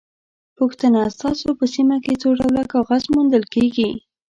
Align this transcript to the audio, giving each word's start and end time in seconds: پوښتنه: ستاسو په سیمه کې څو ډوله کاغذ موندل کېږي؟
پوښتنه: 0.57 0.99
ستاسو 1.15 1.47
په 1.59 1.65
سیمه 1.73 1.97
کې 2.03 2.13
څو 2.21 2.29
ډوله 2.39 2.63
کاغذ 2.73 3.03
موندل 3.13 3.43
کېږي؟ 3.53 3.89